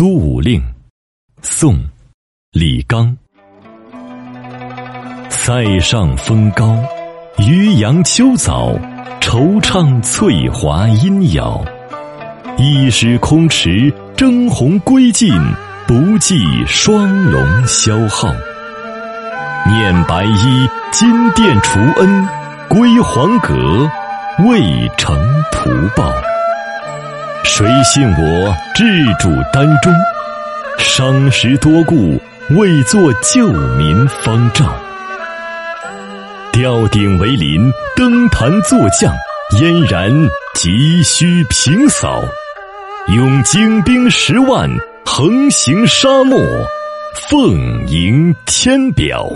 [0.00, 0.62] 苏武令，
[1.42, 1.78] 宋，
[2.52, 3.14] 李纲。
[5.28, 6.74] 塞上风高，
[7.36, 8.72] 渔阳秋早，
[9.20, 11.62] 惆怅翠华阴杳。
[12.56, 15.38] 一时空池征鸿归尽，
[15.86, 18.32] 不计双龙消耗。
[19.66, 22.26] 念白衣金殿除恩，
[22.70, 23.86] 归黄阁
[24.48, 25.14] 未成
[25.52, 26.10] 图报。
[27.44, 28.84] 谁信我志
[29.18, 29.92] 主丹中？
[30.78, 32.20] 伤时多故，
[32.50, 34.72] 未作救民方丈。
[36.52, 39.14] 吊顶为邻，登坛作将，
[39.58, 40.10] 嫣然
[40.54, 42.22] 急需平扫。
[43.08, 44.70] 拥精兵十万，
[45.04, 46.38] 横行沙漠，
[47.14, 49.30] 奉迎天表。